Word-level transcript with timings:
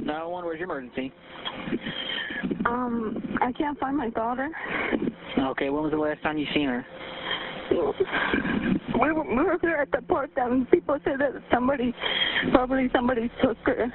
No 0.00 0.28
one. 0.28 0.44
Where's 0.44 0.58
your 0.58 0.64
emergency? 0.64 1.12
Um, 2.66 3.38
I 3.40 3.52
can't 3.52 3.78
find 3.78 3.96
my 3.96 4.10
daughter. 4.10 4.48
Okay. 5.38 5.70
When 5.70 5.82
was 5.82 5.92
the 5.92 5.98
last 5.98 6.22
time 6.22 6.38
you 6.38 6.46
seen 6.54 6.68
her? 6.68 6.86
We 7.70 9.12
were, 9.12 9.24
we 9.28 9.44
were 9.44 9.58
there 9.60 9.82
at 9.82 9.92
the 9.92 10.02
park 10.02 10.30
and 10.36 10.68
people 10.70 10.98
said 11.04 11.20
that 11.20 11.32
somebody, 11.52 11.94
probably 12.52 12.88
somebody 12.94 13.30
took 13.42 13.58
her. 13.64 13.86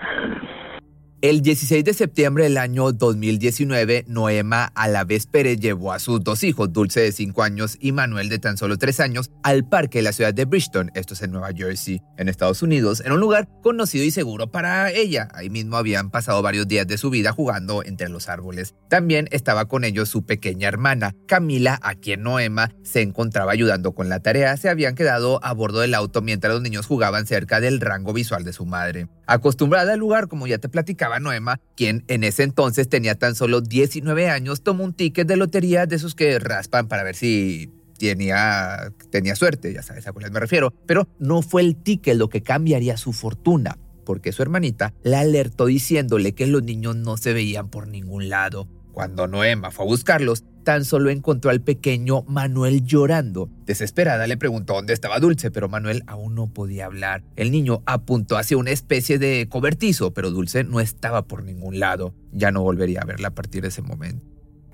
El 1.23 1.41
16 1.41 1.85
de 1.85 1.93
septiembre 1.93 2.43
del 2.43 2.57
año 2.57 2.91
2019, 2.91 4.03
Noema 4.09 4.65
Alavés 4.75 5.25
Pérez 5.25 5.57
llevó 5.57 5.93
a 5.93 5.99
sus 5.99 6.21
dos 6.21 6.43
hijos, 6.43 6.73
Dulce 6.73 6.99
de 6.99 7.13
5 7.13 7.43
años 7.43 7.77
y 7.79 7.93
Manuel 7.93 8.27
de 8.27 8.39
tan 8.39 8.57
solo 8.57 8.77
3 8.77 8.99
años, 8.99 9.31
al 9.41 9.65
parque 9.65 9.99
de 9.99 10.01
la 10.01 10.11
ciudad 10.11 10.33
de 10.33 10.43
Bridgeton, 10.43 10.91
esto 10.95 11.13
es 11.13 11.21
en 11.21 11.31
Nueva 11.31 11.51
Jersey, 11.55 12.01
en 12.17 12.27
Estados 12.27 12.61
Unidos, 12.61 13.01
en 13.05 13.13
un 13.13 13.21
lugar 13.21 13.47
conocido 13.61 14.03
y 14.03 14.11
seguro 14.11 14.51
para 14.51 14.91
ella. 14.91 15.29
Ahí 15.33 15.49
mismo 15.49 15.77
habían 15.77 16.11
pasado 16.11 16.41
varios 16.41 16.67
días 16.67 16.87
de 16.87 16.97
su 16.97 17.09
vida 17.09 17.31
jugando 17.31 17.85
entre 17.85 18.09
los 18.09 18.27
árboles. 18.27 18.75
También 18.89 19.29
estaba 19.31 19.69
con 19.69 19.85
ellos 19.85 20.09
su 20.09 20.25
pequeña 20.25 20.67
hermana, 20.67 21.15
Camila, 21.25 21.79
a 21.83 21.95
quien 21.95 22.23
Noema 22.23 22.75
se 22.83 23.01
encontraba 23.01 23.53
ayudando 23.53 23.93
con 23.93 24.09
la 24.09 24.19
tarea. 24.19 24.57
Se 24.57 24.67
habían 24.67 24.95
quedado 24.95 25.39
a 25.41 25.53
bordo 25.53 25.79
del 25.79 25.93
auto 25.93 26.21
mientras 26.21 26.53
los 26.53 26.61
niños 26.61 26.85
jugaban 26.85 27.27
cerca 27.27 27.61
del 27.61 27.79
rango 27.79 28.11
visual 28.11 28.43
de 28.43 28.51
su 28.51 28.65
madre. 28.65 29.07
Acostumbrada 29.25 29.93
al 29.93 29.99
lugar, 29.99 30.27
como 30.27 30.47
ya 30.47 30.57
te 30.57 30.67
platicaba 30.67 31.12
Noema, 31.19 31.59
quien 31.75 32.03
en 32.07 32.23
ese 32.23 32.43
entonces 32.43 32.89
tenía 32.89 33.15
tan 33.15 33.35
solo 33.35 33.61
19 33.61 34.29
años, 34.29 34.63
tomó 34.63 34.83
un 34.83 34.93
ticket 34.93 35.27
de 35.27 35.37
lotería 35.37 35.85
de 35.85 35.95
esos 35.95 36.15
que 36.15 36.39
raspan 36.39 36.87
para 36.87 37.03
ver 37.03 37.15
si 37.15 37.71
tenía, 37.97 38.91
tenía 39.09 39.35
suerte, 39.35 39.73
ya 39.73 39.81
sabes 39.81 40.07
a 40.07 40.11
cuáles 40.11 40.31
me 40.31 40.39
refiero, 40.39 40.73
pero 40.85 41.07
no 41.19 41.41
fue 41.41 41.61
el 41.61 41.75
ticket 41.75 42.17
lo 42.17 42.29
que 42.29 42.41
cambiaría 42.41 42.97
su 42.97 43.13
fortuna, 43.13 43.77
porque 44.05 44.31
su 44.31 44.41
hermanita 44.41 44.93
la 45.03 45.21
alertó 45.21 45.67
diciéndole 45.67 46.33
que 46.33 46.47
los 46.47 46.63
niños 46.63 46.95
no 46.95 47.17
se 47.17 47.33
veían 47.33 47.69
por 47.69 47.87
ningún 47.87 48.29
lado. 48.29 48.67
Cuando 48.93 49.27
Noema 49.27 49.71
fue 49.71 49.85
a 49.85 49.87
buscarlos, 49.87 50.43
tan 50.63 50.85
solo 50.85 51.09
encontró 51.09 51.49
al 51.49 51.61
pequeño 51.61 52.21
Manuel 52.27 52.85
llorando. 52.85 53.49
Desesperada 53.65 54.27
le 54.27 54.37
preguntó 54.37 54.75
dónde 54.75 54.93
estaba 54.93 55.19
Dulce, 55.19 55.49
pero 55.49 55.67
Manuel 55.67 56.03
aún 56.05 56.35
no 56.35 56.53
podía 56.53 56.85
hablar. 56.85 57.23
El 57.35 57.51
niño 57.51 57.81
apuntó 57.87 58.37
hacia 58.37 58.55
una 58.55 58.69
especie 58.69 59.17
de 59.17 59.47
cobertizo, 59.49 60.13
pero 60.13 60.29
Dulce 60.29 60.63
no 60.63 60.79
estaba 60.79 61.23
por 61.23 61.43
ningún 61.43 61.79
lado. 61.79 62.13
Ya 62.31 62.51
no 62.51 62.61
volvería 62.61 63.01
a 63.01 63.05
verla 63.05 63.29
a 63.29 63.33
partir 63.33 63.63
de 63.63 63.69
ese 63.69 63.81
momento. 63.81 64.23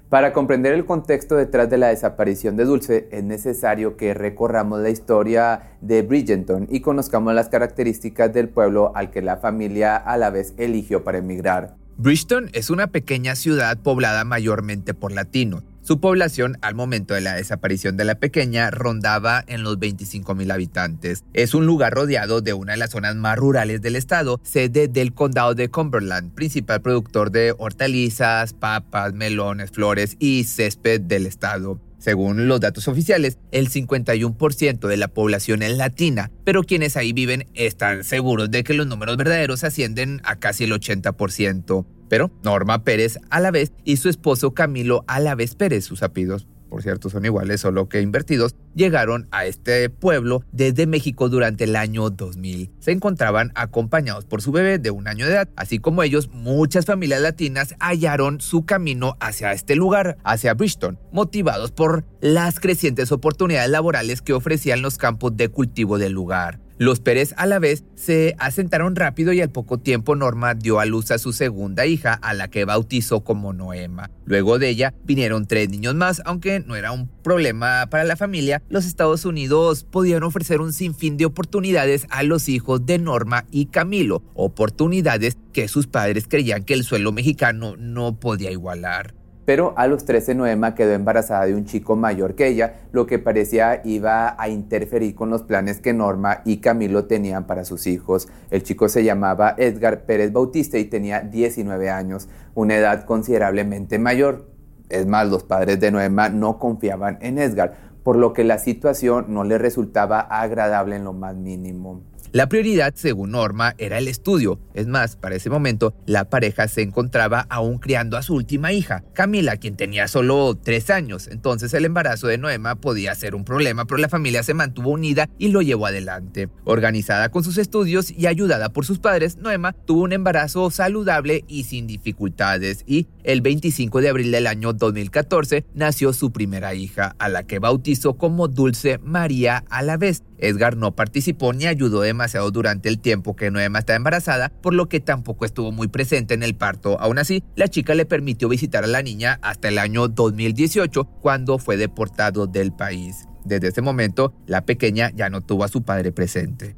Para 0.09 0.33
comprender 0.33 0.73
el 0.73 0.85
contexto 0.85 1.37
detrás 1.37 1.69
de 1.69 1.77
la 1.77 1.87
desaparición 1.87 2.57
de 2.57 2.65
Dulce, 2.65 3.07
es 3.11 3.23
necesario 3.23 3.95
que 3.95 4.13
recorramos 4.13 4.81
la 4.81 4.89
historia 4.89 5.77
de 5.79 6.01
Bridgeton 6.01 6.67
y 6.69 6.81
conozcamos 6.81 7.33
las 7.33 7.47
características 7.47 8.33
del 8.33 8.49
pueblo 8.49 8.91
al 8.95 9.11
que 9.11 9.21
la 9.21 9.37
familia 9.37 9.95
a 9.95 10.17
la 10.17 10.29
vez 10.29 10.55
eligió 10.57 11.05
para 11.05 11.19
emigrar. 11.19 11.78
Bridgeton 12.01 12.49
es 12.53 12.69
una 12.69 12.87
pequeña 12.87 13.35
ciudad 13.35 13.77
poblada 13.77 14.23
mayormente 14.23 14.93
por 14.93 15.11
latinos. 15.11 15.63
Su 15.81 15.99
población 15.99 16.57
al 16.61 16.73
momento 16.73 17.13
de 17.13 17.19
la 17.19 17.33
desaparición 17.33 17.97
de 17.97 18.05
la 18.05 18.15
pequeña 18.15 18.71
rondaba 18.71 19.43
en 19.47 19.63
los 19.63 19.77
25 19.79 20.33
mil 20.33 20.49
habitantes. 20.49 21.25
Es 21.33 21.53
un 21.53 21.65
lugar 21.65 21.93
rodeado 21.93 22.39
de 22.39 22.53
una 22.53 22.71
de 22.71 22.77
las 22.77 22.91
zonas 22.91 23.17
más 23.17 23.37
rurales 23.37 23.81
del 23.81 23.97
estado, 23.97 24.39
sede 24.43 24.87
del 24.87 25.13
condado 25.13 25.55
de 25.55 25.67
Cumberland, 25.67 26.33
principal 26.33 26.81
productor 26.81 27.31
de 27.31 27.53
hortalizas, 27.57 28.53
papas, 28.53 29.13
melones, 29.13 29.71
flores 29.71 30.15
y 30.19 30.45
césped 30.45 31.01
del 31.01 31.25
estado. 31.25 31.81
Según 31.99 32.47
los 32.47 32.61
datos 32.61 32.87
oficiales, 32.87 33.37
el 33.51 33.69
51% 33.69 34.87
de 34.87 34.97
la 34.97 35.09
población 35.09 35.61
es 35.61 35.77
latina, 35.77 36.31
pero 36.45 36.63
quienes 36.63 36.95
ahí 36.95 37.13
viven 37.13 37.47
están 37.53 38.03
seguros 38.03 38.49
de 38.49 38.63
que 38.63 38.73
los 38.73 38.87
números 38.87 39.17
verdaderos 39.17 39.63
ascienden 39.63 40.21
a 40.23 40.37
casi 40.37 40.63
el 40.63 40.71
80%. 40.71 41.85
Pero 42.07 42.31
Norma 42.43 42.83
Pérez 42.83 43.19
a 43.29 43.39
la 43.39 43.51
vez 43.51 43.73
y 43.83 43.97
su 43.97 44.09
esposo 44.09 44.53
Camilo 44.53 45.03
a 45.07 45.19
la 45.19 45.35
vez 45.35 45.55
Pérez, 45.55 45.85
sus 45.85 46.01
apellidos 46.01 46.47
por 46.69 46.83
cierto 46.83 47.09
son 47.09 47.25
iguales, 47.25 47.61
solo 47.61 47.89
que 47.89 48.01
invertidos, 48.01 48.55
llegaron 48.75 49.27
a 49.31 49.45
este 49.45 49.89
pueblo 49.89 50.43
desde 50.51 50.87
México 50.87 51.27
durante 51.29 51.65
el 51.65 51.75
año 51.75 52.09
2000. 52.09 52.71
Se 52.79 52.91
encontraban 52.91 53.51
acompañados 53.55 54.25
por 54.25 54.41
su 54.41 54.51
bebé 54.51 54.77
de 54.77 54.91
un 54.91 55.07
año 55.07 55.25
de 55.25 55.33
edad. 55.33 55.49
Así 55.55 55.79
como 55.79 56.03
ellos, 56.03 56.29
muchas 56.31 56.85
familias 56.85 57.21
latinas 57.21 57.75
hallaron 57.79 58.39
su 58.39 58.65
camino 58.65 59.17
hacia 59.19 59.51
este 59.51 59.75
lugar, 59.75 60.17
hacia 60.23 60.53
Bridgeton, 60.53 60.99
motivados 61.11 61.71
por 61.71 62.05
las 62.21 62.59
crecientes 62.59 63.11
oportunidades 63.11 63.69
laborales 63.69 64.21
que 64.21 64.33
ofrecían 64.33 64.81
los 64.81 64.97
campos 64.97 65.35
de 65.35 65.49
cultivo 65.49 65.97
del 65.97 66.13
lugar. 66.13 66.59
Los 66.79 67.01
Pérez 67.01 67.33
a 67.35 67.45
la 67.45 67.59
vez 67.59 67.83
se 67.95 68.37
asentaron 68.39 68.95
rápido 68.95 69.33
y 69.33 69.41
al 69.41 69.49
poco 69.49 69.79
tiempo 69.79 70.15
Norma 70.15 70.53
dio 70.53 70.79
a 70.79 70.85
luz 70.85 71.11
a 71.11 71.17
su 71.17 71.33
segunda 71.33 71.85
hija, 71.85 72.13
a 72.13 72.33
la 72.33 72.49
que 72.49 72.63
bautizó 72.63 73.19
como 73.19 73.51
Noema. 73.51 74.11
Luego 74.23 74.59
de 74.59 74.69
ella 74.69 74.93
vinieron 75.03 75.45
tres 75.45 75.69
niños 75.69 75.93
más, 75.95 76.21
aunque 76.23 76.61
no 76.61 76.77
era 76.77 76.93
un 76.93 77.09
problema 77.21 77.87
para 77.89 78.05
la 78.05 78.15
familia, 78.15 78.63
los 78.69 78.85
Estados 78.85 79.25
Unidos 79.25 79.83
podían 79.83 80.23
ofrecer 80.23 80.61
un 80.61 80.71
sinfín 80.71 81.17
de 81.17 81.25
oportunidades 81.25 82.07
a 82.11 82.23
los 82.23 82.47
hijos 82.47 82.85
de 82.85 82.97
Norma 82.97 83.43
y 83.51 83.65
Camilo, 83.65 84.23
oportunidades 84.33 85.37
que 85.51 85.67
sus 85.67 85.87
padres 85.87 86.27
creían 86.29 86.63
que 86.63 86.75
el 86.75 86.85
suelo 86.85 87.11
mexicano 87.11 87.75
no 87.75 88.21
podía 88.21 88.51
igualar 88.51 89.18
pero 89.49 89.73
a 89.77 89.87
los 89.87 90.05
13 90.05 90.35
Noema 90.35 90.75
quedó 90.75 90.91
embarazada 90.93 91.47
de 91.47 91.55
un 91.55 91.65
chico 91.65 91.95
mayor 91.95 92.35
que 92.35 92.45
ella, 92.45 92.81
lo 92.91 93.07
que 93.07 93.17
parecía 93.17 93.81
iba 93.83 94.39
a 94.39 94.47
interferir 94.47 95.15
con 95.15 95.31
los 95.31 95.41
planes 95.41 95.81
que 95.81 95.91
Norma 95.91 96.41
y 96.45 96.57
Camilo 96.57 97.05
tenían 97.05 97.47
para 97.47 97.65
sus 97.65 97.87
hijos. 97.87 98.27
El 98.51 98.61
chico 98.61 98.89
se 98.89 99.03
llamaba 99.03 99.55
Edgar 99.57 100.03
Pérez 100.05 100.31
Bautista 100.31 100.77
y 100.77 100.85
tenía 100.85 101.21
19 101.21 101.89
años, 101.89 102.29
una 102.53 102.75
edad 102.75 103.05
considerablemente 103.05 103.97
mayor. 103.97 104.45
Es 104.87 105.07
más, 105.07 105.27
los 105.27 105.45
padres 105.45 105.79
de 105.79 105.89
Noema 105.89 106.29
no 106.29 106.59
confiaban 106.59 107.17
en 107.19 107.39
Edgar, 107.39 107.73
por 108.03 108.17
lo 108.17 108.33
que 108.33 108.43
la 108.43 108.59
situación 108.59 109.33
no 109.33 109.43
le 109.45 109.57
resultaba 109.57 110.19
agradable 110.19 110.97
en 110.97 111.05
lo 111.05 111.13
más 111.13 111.35
mínimo. 111.35 112.03
La 112.31 112.47
prioridad, 112.47 112.93
según 112.95 113.31
Norma, 113.31 113.73
era 113.79 113.97
el 113.97 114.07
estudio. 114.07 114.59
Es 114.75 114.85
más, 114.85 115.15
para 115.15 115.35
ese 115.35 115.49
momento, 115.49 115.95
la 116.05 116.29
pareja 116.29 116.67
se 116.67 116.83
encontraba 116.83 117.47
aún 117.49 117.79
criando 117.79 118.17
a 118.17 118.21
su 118.21 118.35
última 118.35 118.71
hija, 118.71 119.03
Camila, 119.13 119.57
quien 119.57 119.75
tenía 119.75 120.07
solo 120.07 120.55
tres 120.55 120.91
años. 120.91 121.27
Entonces 121.27 121.73
el 121.73 121.85
embarazo 121.85 122.27
de 122.27 122.37
Noema 122.37 122.75
podía 122.75 123.15
ser 123.15 123.33
un 123.33 123.45
problema, 123.45 123.85
pero 123.85 123.97
la 123.97 124.09
familia 124.09 124.43
se 124.43 124.53
mantuvo 124.53 124.91
unida 124.91 125.27
y 125.39 125.47
lo 125.47 125.63
llevó 125.63 125.87
adelante. 125.87 126.49
Organizada 126.65 127.29
con 127.29 127.43
sus 127.43 127.57
estudios 127.57 128.11
y 128.11 128.27
ayudada 128.27 128.69
por 128.69 128.85
sus 128.85 128.99
padres, 128.99 129.37
Noema 129.37 129.73
tuvo 129.73 130.03
un 130.03 130.13
embarazo 130.13 130.69
saludable 130.69 131.45
y 131.47 131.63
sin 131.63 131.87
dificultades. 131.87 132.83
Y 132.85 133.07
el 133.31 133.41
25 133.41 134.01
de 134.01 134.09
abril 134.09 134.31
del 134.31 134.47
año 134.47 134.73
2014 134.73 135.63
nació 135.75 136.13
su 136.13 136.31
primera 136.31 136.73
hija, 136.73 137.15
a 137.19 137.29
la 137.29 137.43
que 137.43 137.59
bautizó 137.59 138.17
como 138.17 138.47
Dulce 138.47 138.97
María 139.03 139.63
a 139.69 139.83
la 139.83 139.97
vez. 139.97 140.23
Edgar 140.39 140.77
no 140.77 140.95
participó 140.95 141.53
ni 141.53 141.67
ayudó 141.67 142.01
demasiado 142.01 142.49
durante 142.49 142.89
el 142.89 142.99
tiempo 142.99 143.35
que 143.35 143.51
Noema 143.51 143.79
estaba 143.79 143.97
embarazada, 143.97 144.49
por 144.49 144.73
lo 144.73 144.89
que 144.89 144.99
tampoco 144.99 145.45
estuvo 145.45 145.71
muy 145.71 145.89
presente 145.89 146.33
en 146.33 146.41
el 146.41 146.55
parto. 146.55 146.99
Aún 146.99 147.19
así, 147.19 147.43
la 147.55 147.67
chica 147.67 147.93
le 147.93 148.07
permitió 148.07 148.49
visitar 148.49 148.83
a 148.83 148.87
la 148.87 149.03
niña 149.03 149.37
hasta 149.43 149.67
el 149.67 149.77
año 149.77 150.07
2018, 150.07 151.05
cuando 151.21 151.59
fue 151.59 151.77
deportado 151.77 152.47
del 152.47 152.71
país. 152.71 153.27
Desde 153.45 153.67
ese 153.67 153.83
momento, 153.83 154.33
la 154.47 154.65
pequeña 154.65 155.11
ya 155.13 155.29
no 155.29 155.41
tuvo 155.41 155.65
a 155.65 155.67
su 155.67 155.83
padre 155.83 156.11
presente. 156.11 156.75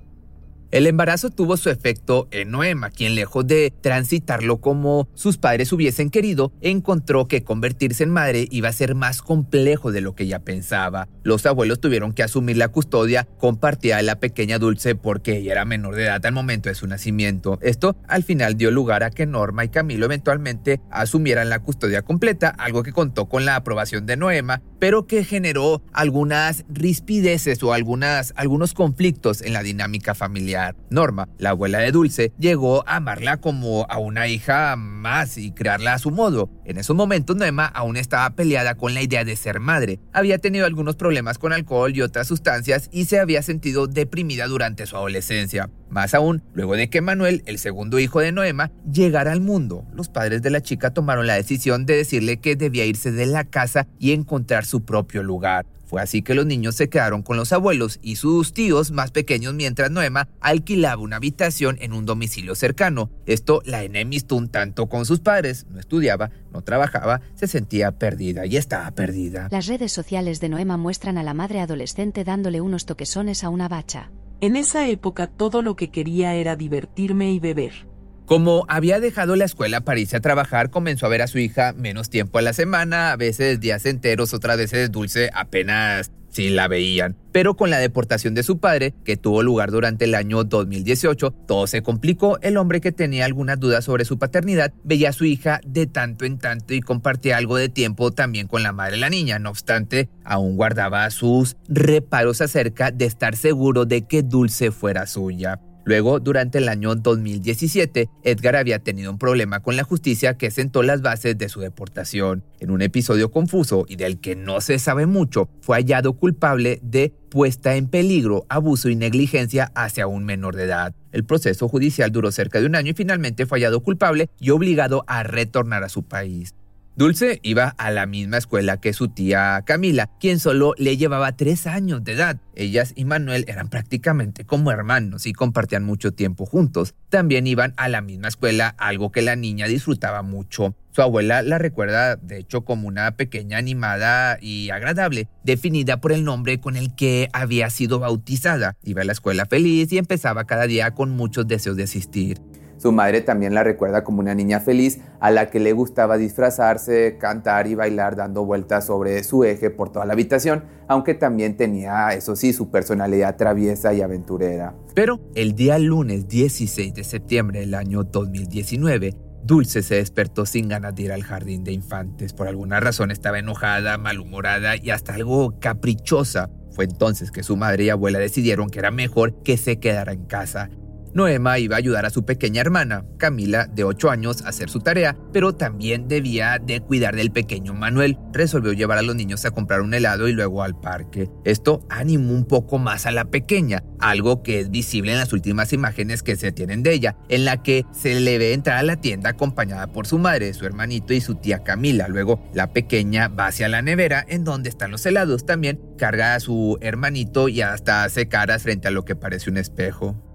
El 0.71 0.87
embarazo 0.87 1.31
tuvo 1.31 1.57
su 1.57 1.69
efecto 1.69 2.29
en 2.31 2.49
Noema, 2.49 2.91
quien 2.91 3.13
lejos 3.13 3.45
de 3.45 3.73
transitarlo 3.81 4.61
como 4.61 5.09
sus 5.15 5.37
padres 5.37 5.73
hubiesen 5.73 6.09
querido, 6.09 6.53
encontró 6.61 7.27
que 7.27 7.43
convertirse 7.43 8.05
en 8.05 8.09
madre 8.09 8.47
iba 8.51 8.69
a 8.69 8.73
ser 8.73 8.95
más 8.95 9.21
complejo 9.21 9.91
de 9.91 9.99
lo 9.99 10.15
que 10.15 10.23
ella 10.23 10.39
pensaba. 10.39 11.09
Los 11.23 11.45
abuelos 11.45 11.81
tuvieron 11.81 12.13
que 12.13 12.23
asumir 12.23 12.55
la 12.55 12.69
custodia 12.69 13.27
compartida 13.37 13.97
de 13.97 14.03
la 14.03 14.21
pequeña 14.21 14.59
Dulce 14.59 14.95
porque 14.95 15.39
ella 15.39 15.51
era 15.51 15.65
menor 15.65 15.95
de 15.95 16.05
edad 16.05 16.25
al 16.25 16.31
momento 16.31 16.69
de 16.69 16.75
su 16.75 16.87
nacimiento. 16.87 17.59
Esto 17.61 17.97
al 18.07 18.23
final 18.23 18.55
dio 18.55 18.71
lugar 18.71 19.03
a 19.03 19.11
que 19.11 19.25
Norma 19.25 19.65
y 19.65 19.69
Camilo 19.69 20.05
eventualmente 20.05 20.79
asumieran 20.89 21.49
la 21.49 21.59
custodia 21.59 22.03
completa, 22.03 22.47
algo 22.47 22.81
que 22.83 22.93
contó 22.93 23.27
con 23.27 23.43
la 23.43 23.57
aprobación 23.57 24.05
de 24.05 24.15
Noema, 24.15 24.61
pero 24.79 25.05
que 25.05 25.25
generó 25.25 25.83
algunas 25.91 26.63
rispideces 26.69 27.61
o 27.61 27.73
algunas, 27.73 28.31
algunos 28.37 28.73
conflictos 28.73 29.41
en 29.41 29.51
la 29.51 29.63
dinámica 29.63 30.15
familiar. 30.15 30.60
Norma, 30.89 31.29
la 31.37 31.51
abuela 31.51 31.79
de 31.79 31.91
Dulce, 31.91 32.31
llegó 32.37 32.87
a 32.87 32.97
amarla 32.97 33.37
como 33.37 33.85
a 33.89 33.97
una 33.97 34.27
hija 34.27 34.75
más 34.75 35.37
y 35.37 35.51
crearla 35.51 35.93
a 35.93 35.99
su 35.99 36.11
modo. 36.11 36.49
En 36.65 36.77
esos 36.77 36.95
momentos 36.95 37.35
Noema 37.35 37.65
aún 37.65 37.97
estaba 37.97 38.29
peleada 38.31 38.75
con 38.75 38.93
la 38.93 39.01
idea 39.01 39.23
de 39.23 39.35
ser 39.35 39.59
madre. 39.59 39.99
Había 40.13 40.37
tenido 40.37 40.65
algunos 40.65 40.95
problemas 40.95 41.37
con 41.37 41.53
alcohol 41.53 41.95
y 41.95 42.01
otras 42.01 42.27
sustancias 42.27 42.89
y 42.91 43.05
se 43.05 43.19
había 43.19 43.41
sentido 43.41 43.87
deprimida 43.87 44.47
durante 44.47 44.85
su 44.85 44.95
adolescencia. 44.95 45.69
Más 45.89 46.13
aún, 46.13 46.41
luego 46.53 46.75
de 46.75 46.89
que 46.89 47.01
Manuel, 47.01 47.43
el 47.45 47.59
segundo 47.59 47.99
hijo 47.99 48.21
de 48.21 48.31
Noema, 48.31 48.71
llegara 48.89 49.33
al 49.33 49.41
mundo, 49.41 49.85
los 49.93 50.07
padres 50.07 50.41
de 50.41 50.49
la 50.49 50.61
chica 50.61 50.93
tomaron 50.93 51.27
la 51.27 51.35
decisión 51.35 51.85
de 51.85 51.97
decirle 51.97 52.37
que 52.37 52.55
debía 52.55 52.85
irse 52.85 53.11
de 53.11 53.25
la 53.25 53.43
casa 53.43 53.87
y 53.99 54.13
encontrar 54.13 54.65
su 54.65 54.85
propio 54.85 55.21
lugar. 55.21 55.65
Fue 55.91 56.01
así 56.01 56.21
que 56.21 56.35
los 56.35 56.45
niños 56.45 56.75
se 56.75 56.87
quedaron 56.87 57.21
con 57.21 57.35
los 57.35 57.51
abuelos 57.51 57.99
y 58.01 58.15
sus 58.15 58.53
tíos 58.53 58.91
más 58.91 59.11
pequeños 59.11 59.53
mientras 59.53 59.91
Noema 59.91 60.29
alquilaba 60.39 61.01
una 61.01 61.17
habitación 61.17 61.77
en 61.81 61.91
un 61.91 62.05
domicilio 62.05 62.55
cercano. 62.55 63.11
Esto 63.25 63.61
la 63.65 63.83
enemistó 63.83 64.37
un 64.37 64.47
tanto 64.47 64.87
con 64.87 65.05
sus 65.05 65.19
padres. 65.19 65.65
No 65.69 65.81
estudiaba, 65.81 66.31
no 66.53 66.61
trabajaba, 66.61 67.19
se 67.35 67.45
sentía 67.47 67.91
perdida 67.91 68.45
y 68.45 68.55
estaba 68.55 68.89
perdida. 68.91 69.49
Las 69.51 69.67
redes 69.67 69.91
sociales 69.91 70.39
de 70.39 70.47
Noema 70.47 70.77
muestran 70.77 71.17
a 71.17 71.23
la 71.23 71.33
madre 71.33 71.59
adolescente 71.59 72.23
dándole 72.23 72.61
unos 72.61 72.85
toquesones 72.85 73.43
a 73.43 73.49
una 73.49 73.67
bacha. 73.67 74.11
En 74.39 74.55
esa 74.55 74.87
época 74.87 75.27
todo 75.27 75.61
lo 75.61 75.75
que 75.75 75.91
quería 75.91 76.35
era 76.35 76.55
divertirme 76.55 77.33
y 77.33 77.41
beber. 77.41 77.90
Como 78.25 78.65
había 78.69 78.99
dejado 78.99 79.35
la 79.35 79.45
escuela 79.45 79.81
para 79.81 79.99
irse 79.99 80.17
a 80.17 80.21
trabajar, 80.21 80.69
comenzó 80.69 81.05
a 81.05 81.09
ver 81.09 81.21
a 81.21 81.27
su 81.27 81.37
hija 81.39 81.73
menos 81.73 82.09
tiempo 82.09 82.37
a 82.37 82.41
la 82.41 82.53
semana, 82.53 83.11
a 83.11 83.17
veces 83.17 83.59
días 83.59 83.85
enteros, 83.85 84.33
otras 84.33 84.57
veces 84.57 84.91
Dulce 84.91 85.29
apenas 85.33 86.11
si 86.31 86.49
la 86.49 86.67
veían. 86.67 87.15
Pero 87.31 87.55
con 87.55 87.69
la 87.69 87.77
deportación 87.77 88.33
de 88.33 88.43
su 88.43 88.59
padre, 88.59 88.93
que 89.05 89.17
tuvo 89.17 89.43
lugar 89.43 89.71
durante 89.71 90.05
el 90.05 90.15
año 90.15 90.43
2018, 90.43 91.31
todo 91.31 91.67
se 91.67 91.81
complicó. 91.81 92.39
El 92.41 92.57
hombre 92.57 92.81
que 92.81 92.91
tenía 92.91 93.25
algunas 93.25 93.59
dudas 93.59 93.85
sobre 93.85 94.05
su 94.05 94.17
paternidad 94.17 94.73
veía 94.83 95.09
a 95.09 95.13
su 95.13 95.25
hija 95.25 95.61
de 95.65 95.87
tanto 95.87 96.25
en 96.25 96.39
tanto 96.39 96.73
y 96.73 96.81
compartía 96.81 97.37
algo 97.37 97.57
de 97.57 97.69
tiempo 97.69 98.11
también 98.11 98.47
con 98.47 98.63
la 98.63 98.71
madre 98.71 98.93
de 98.93 98.97
la 98.97 99.09
niña. 99.09 99.39
No 99.39 99.49
obstante, 99.49 100.09
aún 100.23 100.55
guardaba 100.55 101.09
sus 101.09 101.57
reparos 101.67 102.41
acerca 102.41 102.91
de 102.91 103.05
estar 103.05 103.35
seguro 103.35 103.85
de 103.85 104.03
que 104.03 104.23
Dulce 104.23 104.71
fuera 104.71 105.07
suya. 105.07 105.59
Luego, 105.83 106.19
durante 106.19 106.59
el 106.59 106.69
año 106.69 106.95
2017, 106.95 108.09
Edgar 108.23 108.55
había 108.55 108.79
tenido 108.79 109.11
un 109.11 109.17
problema 109.17 109.61
con 109.61 109.75
la 109.75 109.83
justicia 109.83 110.37
que 110.37 110.51
sentó 110.51 110.83
las 110.83 111.01
bases 111.01 111.37
de 111.37 111.49
su 111.49 111.59
deportación. 111.59 112.43
En 112.59 112.69
un 112.69 112.81
episodio 112.81 113.31
confuso 113.31 113.85
y 113.87 113.95
del 113.95 114.19
que 114.19 114.35
no 114.35 114.61
se 114.61 114.77
sabe 114.77 115.07
mucho, 115.07 115.49
fue 115.61 115.77
hallado 115.77 116.13
culpable 116.13 116.79
de 116.83 117.13
puesta 117.29 117.75
en 117.75 117.87
peligro, 117.87 118.45
abuso 118.49 118.89
y 118.89 118.95
negligencia 118.95 119.71
hacia 119.73 120.05
un 120.05 120.23
menor 120.23 120.55
de 120.55 120.65
edad. 120.65 120.93
El 121.11 121.23
proceso 121.23 121.67
judicial 121.67 122.11
duró 122.11 122.31
cerca 122.31 122.59
de 122.59 122.67
un 122.67 122.75
año 122.75 122.91
y 122.91 122.95
finalmente 122.95 123.45
fue 123.45 123.57
hallado 123.59 123.81
culpable 123.81 124.29
y 124.39 124.51
obligado 124.51 125.03
a 125.07 125.23
retornar 125.23 125.83
a 125.83 125.89
su 125.89 126.03
país. 126.03 126.53
Dulce 126.97 127.39
iba 127.41 127.69
a 127.77 127.89
la 127.89 128.05
misma 128.05 128.37
escuela 128.37 128.81
que 128.81 128.91
su 128.91 129.07
tía 129.07 129.63
Camila, 129.65 130.09
quien 130.19 130.39
solo 130.39 130.73
le 130.77 130.97
llevaba 130.97 131.37
tres 131.37 131.65
años 131.65 132.03
de 132.03 132.11
edad. 132.11 132.41
Ellas 132.53 132.91
y 132.97 133.05
Manuel 133.05 133.45
eran 133.47 133.69
prácticamente 133.69 134.43
como 134.45 134.71
hermanos 134.71 135.25
y 135.25 135.31
compartían 135.31 135.85
mucho 135.85 136.11
tiempo 136.11 136.45
juntos. 136.45 136.93
También 137.07 137.47
iban 137.47 137.73
a 137.77 137.87
la 137.87 138.01
misma 138.01 138.27
escuela, 138.27 138.75
algo 138.77 139.09
que 139.09 139.21
la 139.21 139.37
niña 139.37 139.67
disfrutaba 139.67 140.21
mucho. 140.21 140.75
Su 140.91 141.01
abuela 141.01 141.41
la 141.41 141.57
recuerda, 141.57 142.17
de 142.17 142.39
hecho, 142.39 142.65
como 142.65 142.89
una 142.89 143.15
pequeña 143.15 143.57
animada 143.57 144.37
y 144.41 144.69
agradable, 144.69 145.29
definida 145.45 146.01
por 146.01 146.11
el 146.11 146.25
nombre 146.25 146.59
con 146.59 146.75
el 146.75 146.93
que 146.93 147.29
había 147.31 147.69
sido 147.69 147.99
bautizada. 147.99 148.75
Iba 148.83 149.03
a 149.03 149.05
la 149.05 149.13
escuela 149.13 149.45
feliz 149.45 149.93
y 149.93 149.97
empezaba 149.97 150.43
cada 150.43 150.67
día 150.67 150.91
con 150.91 151.11
muchos 151.11 151.47
deseos 151.47 151.77
de 151.77 151.83
asistir. 151.83 152.41
Su 152.81 152.91
madre 152.91 153.21
también 153.21 153.53
la 153.53 153.63
recuerda 153.63 154.03
como 154.03 154.21
una 154.21 154.33
niña 154.33 154.59
feliz 154.59 155.01
a 155.19 155.29
la 155.29 155.51
que 155.51 155.59
le 155.59 155.71
gustaba 155.71 156.17
disfrazarse, 156.17 157.17
cantar 157.19 157.67
y 157.67 157.75
bailar 157.75 158.15
dando 158.15 158.43
vueltas 158.43 158.87
sobre 158.87 159.23
su 159.23 159.43
eje 159.43 159.69
por 159.69 159.91
toda 159.91 160.07
la 160.07 160.13
habitación, 160.13 160.63
aunque 160.87 161.13
también 161.13 161.57
tenía, 161.57 162.09
eso 162.13 162.35
sí, 162.35 162.53
su 162.53 162.71
personalidad 162.71 163.35
traviesa 163.35 163.93
y 163.93 164.01
aventurera. 164.01 164.73
Pero 164.95 165.19
el 165.35 165.53
día 165.53 165.77
lunes 165.77 166.27
16 166.27 166.95
de 166.95 167.03
septiembre 167.03 167.59
del 167.59 167.75
año 167.75 168.03
2019, 168.03 169.13
Dulce 169.43 169.83
se 169.83 169.95
despertó 169.95 170.47
sin 170.47 170.67
ganas 170.67 170.95
de 170.95 171.03
ir 171.03 171.11
al 171.11 171.21
jardín 171.21 171.63
de 171.63 171.73
infantes. 171.73 172.33
Por 172.33 172.47
alguna 172.47 172.79
razón 172.79 173.11
estaba 173.11 173.37
enojada, 173.37 173.99
malhumorada 173.99 174.75
y 174.75 174.89
hasta 174.89 175.13
algo 175.13 175.59
caprichosa. 175.59 176.49
Fue 176.71 176.85
entonces 176.85 177.29
que 177.29 177.43
su 177.43 177.57
madre 177.57 177.83
y 177.83 177.89
abuela 177.89 178.17
decidieron 178.17 178.71
que 178.71 178.79
era 178.79 178.89
mejor 178.89 179.43
que 179.43 179.57
se 179.57 179.77
quedara 179.77 180.13
en 180.13 180.25
casa. 180.25 180.71
Noema 181.13 181.59
iba 181.59 181.75
a 181.75 181.79
ayudar 181.79 182.05
a 182.05 182.09
su 182.09 182.23
pequeña 182.23 182.61
hermana, 182.61 183.05
Camila, 183.17 183.65
de 183.65 183.83
8 183.83 184.09
años, 184.09 184.41
a 184.43 184.49
hacer 184.49 184.69
su 184.69 184.79
tarea, 184.79 185.17
pero 185.33 185.53
también 185.53 186.07
debía 186.07 186.57
de 186.57 186.79
cuidar 186.79 187.15
del 187.15 187.31
pequeño 187.31 187.73
Manuel. 187.73 188.17
Resolvió 188.31 188.71
llevar 188.71 188.97
a 188.97 189.01
los 189.01 189.15
niños 189.15 189.43
a 189.45 189.51
comprar 189.51 189.81
un 189.81 189.93
helado 189.93 190.27
y 190.27 190.33
luego 190.33 190.63
al 190.63 190.79
parque. 190.79 191.29
Esto 191.43 191.85
animó 191.89 192.33
un 192.33 192.45
poco 192.45 192.77
más 192.77 193.05
a 193.05 193.11
la 193.11 193.25
pequeña, 193.25 193.83
algo 193.99 194.41
que 194.41 194.59
es 194.59 194.71
visible 194.71 195.11
en 195.11 195.17
las 195.17 195.33
últimas 195.33 195.73
imágenes 195.73 196.23
que 196.23 196.35
se 196.35 196.51
tienen 196.51 196.81
de 196.83 196.93
ella, 196.93 197.17
en 197.29 197.45
la 197.45 197.61
que 197.61 197.85
se 197.91 198.19
le 198.19 198.37
ve 198.37 198.53
entrar 198.53 198.77
a 198.77 198.83
la 198.83 199.01
tienda 199.01 199.31
acompañada 199.31 199.87
por 199.87 200.07
su 200.07 200.17
madre, 200.17 200.53
su 200.53 200.65
hermanito 200.65 201.13
y 201.13 201.21
su 201.21 201.35
tía 201.35 201.63
Camila. 201.63 202.07
Luego 202.07 202.49
la 202.53 202.71
pequeña 202.71 203.27
va 203.27 203.47
hacia 203.47 203.67
la 203.67 203.81
nevera 203.81 204.25
en 204.27 204.43
donde 204.43 204.69
están 204.69 204.91
los 204.91 205.05
helados. 205.05 205.45
También 205.45 205.79
carga 205.97 206.35
a 206.35 206.39
su 206.39 206.77
hermanito 206.81 207.49
y 207.49 207.61
hasta 207.61 208.03
hace 208.03 208.27
caras 208.27 208.63
frente 208.63 208.87
a 208.87 208.91
lo 208.91 209.03
que 209.03 209.15
parece 209.15 209.49
un 209.49 209.57
espejo. 209.57 210.30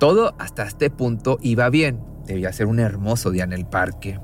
Todo 0.00 0.34
hasta 0.38 0.62
este 0.62 0.88
punto 0.88 1.38
iba 1.42 1.68
bien. 1.68 2.00
Debía 2.24 2.54
ser 2.54 2.68
un 2.68 2.78
hermoso 2.78 3.30
día 3.30 3.44
en 3.44 3.52
el 3.52 3.66
parque. 3.66 4.18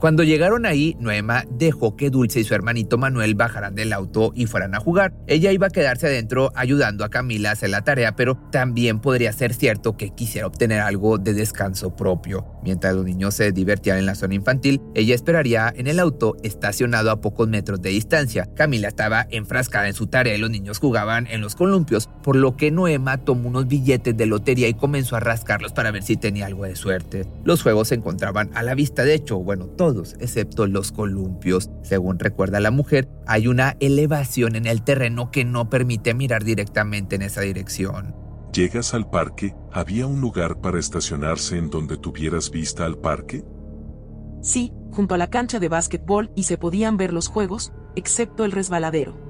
Cuando 0.00 0.24
llegaron 0.24 0.66
ahí, 0.66 0.96
Noema 0.98 1.44
dejó 1.48 1.94
que 1.94 2.10
Dulce 2.10 2.40
y 2.40 2.44
su 2.44 2.54
hermanito 2.54 2.98
Manuel 2.98 3.36
bajaran 3.36 3.76
del 3.76 3.92
auto 3.92 4.32
y 4.34 4.46
fueran 4.46 4.74
a 4.74 4.80
jugar. 4.80 5.12
Ella 5.28 5.52
iba 5.52 5.68
a 5.68 5.70
quedarse 5.70 6.08
adentro 6.08 6.50
ayudando 6.56 7.04
a 7.04 7.08
Camila 7.08 7.50
a 7.50 7.52
hacer 7.52 7.70
la 7.70 7.84
tarea, 7.84 8.16
pero 8.16 8.34
también 8.50 8.98
podría 8.98 9.32
ser 9.32 9.54
cierto 9.54 9.96
que 9.96 10.10
quisiera 10.10 10.48
obtener 10.48 10.80
algo 10.80 11.18
de 11.18 11.34
descanso 11.34 11.94
propio. 11.94 12.44
Mientras 12.62 12.94
los 12.94 13.04
niños 13.04 13.34
se 13.34 13.52
divertían 13.52 13.98
en 13.98 14.06
la 14.06 14.14
zona 14.14 14.34
infantil, 14.34 14.80
ella 14.94 15.14
esperaría 15.14 15.72
en 15.74 15.86
el 15.86 15.98
auto 15.98 16.36
estacionado 16.42 17.10
a 17.10 17.20
pocos 17.20 17.48
metros 17.48 17.80
de 17.80 17.90
distancia. 17.90 18.48
Camila 18.54 18.88
estaba 18.88 19.26
enfrascada 19.30 19.88
en 19.88 19.94
su 19.94 20.06
tarea 20.06 20.34
y 20.34 20.38
los 20.38 20.50
niños 20.50 20.78
jugaban 20.78 21.26
en 21.26 21.40
los 21.40 21.54
columpios, 21.54 22.08
por 22.22 22.36
lo 22.36 22.56
que 22.56 22.70
Noema 22.70 23.18
tomó 23.18 23.48
unos 23.48 23.68
billetes 23.68 24.16
de 24.16 24.26
lotería 24.26 24.68
y 24.68 24.74
comenzó 24.74 25.16
a 25.16 25.20
rascarlos 25.20 25.72
para 25.72 25.90
ver 25.90 26.02
si 26.02 26.16
tenía 26.16 26.46
algo 26.46 26.64
de 26.64 26.76
suerte. 26.76 27.26
Los 27.44 27.62
juegos 27.62 27.88
se 27.88 27.94
encontraban 27.94 28.50
a 28.54 28.62
la 28.62 28.74
vista, 28.74 29.04
de 29.04 29.14
hecho, 29.14 29.38
bueno, 29.38 29.66
todo 29.66 30.02
excepto 30.20 30.66
los 30.66 30.92
columpios. 30.92 31.70
Según 31.82 32.18
recuerda 32.18 32.60
la 32.60 32.70
mujer, 32.70 33.08
hay 33.26 33.48
una 33.48 33.76
elevación 33.80 34.56
en 34.56 34.66
el 34.66 34.82
terreno 34.82 35.30
que 35.30 35.44
no 35.44 35.68
permite 35.68 36.14
mirar 36.14 36.44
directamente 36.44 37.16
en 37.16 37.22
esa 37.22 37.40
dirección. 37.40 38.14
Llegas 38.52 38.94
al 38.94 39.08
parque, 39.08 39.54
¿había 39.70 40.08
un 40.08 40.20
lugar 40.20 40.60
para 40.60 40.80
estacionarse 40.80 41.56
en 41.56 41.70
donde 41.70 41.96
tuvieras 41.96 42.50
vista 42.50 42.84
al 42.84 42.98
parque? 42.98 43.44
Sí, 44.42 44.72
junto 44.90 45.14
a 45.14 45.18
la 45.18 45.30
cancha 45.30 45.60
de 45.60 45.68
básquetbol 45.68 46.32
y 46.34 46.42
se 46.42 46.58
podían 46.58 46.96
ver 46.96 47.12
los 47.12 47.28
juegos, 47.28 47.72
excepto 47.94 48.44
el 48.44 48.50
resbaladero. 48.50 49.29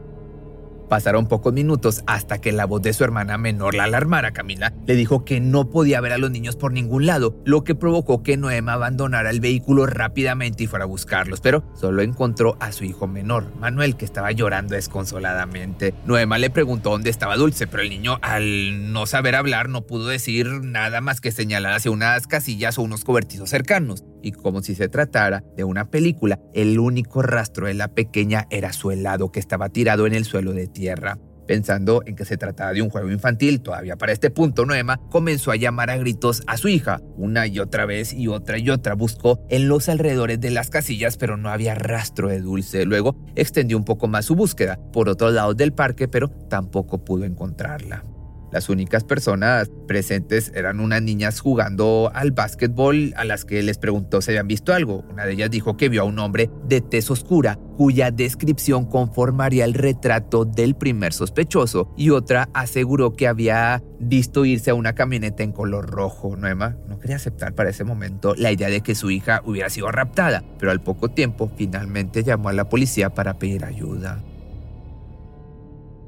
Pasaron 0.91 1.29
pocos 1.29 1.53
minutos 1.53 2.03
hasta 2.09 2.41
que 2.41 2.51
la 2.51 2.65
voz 2.65 2.83
de 2.83 2.93
su 2.93 3.05
hermana 3.05 3.39
menor 3.39 3.77
la 3.77 3.85
alarmara. 3.85 4.33
Camila 4.33 4.73
le 4.89 4.97
dijo 4.97 5.25
que 5.25 5.39
no 5.39 5.71
podía 5.71 6.01
ver 6.01 6.13
a 6.13 6.19
los 6.19 6.33
niños 6.33 6.57
por 6.57 6.73
ningún 6.73 7.07
lado, 7.07 7.41
lo 7.45 7.63
que 7.63 7.77
provocó 7.77 8.25
que 8.25 8.37
Noema 8.37 8.73
abandonara 8.73 9.31
el 9.31 9.39
vehículo 9.39 9.87
rápidamente 9.87 10.65
y 10.65 10.67
fuera 10.67 10.87
a 10.87 10.89
buscarlos, 10.89 11.41
pero 11.41 11.63
solo 11.75 12.03
encontró 12.03 12.57
a 12.59 12.73
su 12.73 12.83
hijo 12.83 13.07
menor, 13.07 13.47
Manuel, 13.61 13.97
que 13.97 14.05
estaba 14.05 14.33
llorando 14.33 14.75
desconsoladamente. 14.75 15.95
Noema 16.07 16.39
le 16.39 16.51
preguntó 16.51 16.91
dónde 16.91 17.11
estaba 17.11 17.37
Dulce, 17.37 17.69
pero 17.69 17.85
el 17.85 17.89
niño, 17.89 18.19
al 18.21 18.93
no 18.93 19.07
saber 19.07 19.37
hablar, 19.37 19.69
no 19.69 19.83
pudo 19.83 20.09
decir 20.09 20.49
nada 20.65 21.01
más 21.01 21.21
que 21.21 21.31
señalar 21.31 21.75
hacia 21.75 21.93
unas 21.93 22.27
casillas 22.27 22.79
o 22.79 22.83
unos 22.83 23.05
cobertizos 23.05 23.49
cercanos 23.49 24.03
y 24.23 24.33
como 24.33 24.63
si 24.63 24.75
se 24.75 24.89
tratara 24.89 25.45
de 25.57 25.65
una 25.65 25.91
película, 25.91 26.39
el 26.55 26.79
único 26.79 27.23
rastro 27.23 27.67
de 27.67 27.75
la 27.75 27.89
pequeña 27.89 28.47
era 28.51 28.73
su 28.73 28.91
helado 28.91 29.33
que 29.33 29.41
estaba 29.41 29.69
tirado 29.69 30.07
en 30.07 30.15
el 30.15 30.25
suelo 30.25 30.53
de 30.53 30.67
tierra. 30.67 31.19
Pensando 31.47 32.03
en 32.07 32.15
que 32.15 32.25
se 32.25 32.37
trataba 32.37 32.73
de 32.73 32.81
un 32.81 32.91
juego 32.91 33.11
infantil, 33.11 33.61
todavía 33.61 33.97
para 33.97 34.13
este 34.13 34.31
punto 34.31 34.65
Noema 34.65 35.01
comenzó 35.11 35.51
a 35.51 35.57
llamar 35.57 35.91
a 35.91 35.97
gritos 35.97 36.45
a 36.47 36.57
su 36.57 36.69
hija. 36.69 37.01
Una 37.17 37.49
y 37.49 37.59
otra 37.59 37.87
vez 37.87 38.13
y 38.13 38.29
otra 38.29 38.57
y 38.59 38.71
otra 38.71 38.95
buscó 38.95 39.45
en 39.49 39.67
los 39.67 39.89
alrededores 39.89 40.41
de 40.41 40.53
las 40.53 40.71
casillas, 40.71 41.17
pero 41.17 41.37
no 41.37 41.49
había 41.49 41.75
rastro 41.75 42.29
de 42.29 42.41
Dulce. 42.41 42.85
Luego 42.85 43.17
extendió 43.35 43.77
un 43.77 43.85
poco 43.85 44.07
más 44.07 44.27
su 44.27 44.37
búsqueda 44.37 44.79
por 44.93 45.09
otros 45.09 45.33
lados 45.33 45.57
del 45.57 45.73
parque, 45.73 46.07
pero 46.07 46.29
tampoco 46.29 47.05
pudo 47.05 47.25
encontrarla. 47.25 48.05
Las 48.53 48.69
únicas 48.69 49.05
personas 49.05 49.71
presentes 49.87 50.51
eran 50.55 50.81
unas 50.81 51.03
niñas 51.03 51.41
jugando 51.41 52.11
al 52.15 52.33
básquetbol 52.33 53.13
a 53.17 53.25
las 53.25 53.45
que 53.45 53.63
les 53.63 53.79
preguntó 53.79 54.21
si 54.21 54.31
habían 54.31 54.49
visto 54.49 54.73
algo. 54.73 55.05
Una 55.11 55.25
de 55.25 55.35
ellas 55.35 55.51
dijo 55.51 55.77
que 55.77 55.89
vio 55.89 56.03
a 56.03 56.05
un 56.05 56.19
hombre 56.19 56.51
de 56.65 56.81
tez 56.81 57.11
oscura 57.11 57.59
cuya 57.77 58.11
descripción 58.11 58.87
conformaría 58.87 59.65
el 59.65 59.75
retrato 59.75 60.45
del 60.45 60.75
primer 60.75 61.13
sospechoso 61.13 61.95
y 61.97 62.11
otra 62.11 62.49
aseguró 62.53 63.15
que 63.15 63.29
había 63.29 63.83
visto 64.01 64.45
irse 64.45 64.71
a 64.71 64.75
una 64.75 64.95
camioneta 64.95 65.43
en 65.43 65.53
color 65.53 65.89
rojo. 65.89 66.37
Noema 66.37 66.77
no 66.89 66.99
quería 66.99 67.17
aceptar 67.17 67.55
para 67.55 67.71
ese 67.71 67.85
momento 67.85 68.35
la 68.37 68.51
idea 68.51 68.69
de 68.69 68.81
que 68.81 68.95
su 68.95 69.11
hija 69.11 69.43
hubiera 69.45 69.71
sido 69.71 69.91
raptada, 69.93 70.43
pero 70.59 70.73
al 70.73 70.83
poco 70.83 71.09
tiempo 71.11 71.51
finalmente 71.57 72.25
llamó 72.25 72.49
a 72.49 72.53
la 72.53 72.69
policía 72.69 73.11
para 73.11 73.39
pedir 73.39 73.65
ayuda. 73.65 74.21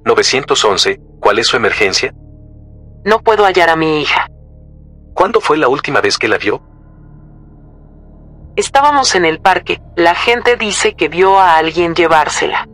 911, 0.04 1.00
¿cuál 1.20 1.38
es 1.38 1.46
su 1.46 1.56
emergencia? 1.56 2.12
No 3.04 3.20
puedo 3.20 3.44
hallar 3.44 3.70
a 3.70 3.76
mi 3.76 4.00
hija. 4.00 4.28
¿Cuándo 5.14 5.40
fue 5.40 5.56
la 5.56 5.68
última 5.68 6.00
vez 6.00 6.18
que 6.18 6.28
la 6.28 6.38
vio? 6.38 6.62
Estábamos 8.56 9.14
en 9.14 9.24
el 9.24 9.40
parque. 9.40 9.80
La 9.96 10.14
gente 10.14 10.56
dice 10.56 10.94
que 10.94 11.08
vio 11.08 11.38
a 11.38 11.56
alguien 11.56 11.94
llevársela. 11.94 12.68